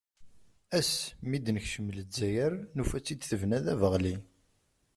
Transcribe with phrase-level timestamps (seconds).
[0.77, 0.91] Ass
[1.29, 4.15] mi d-nekcem lezzayer, nufa-tt-id tebna d abeɣli.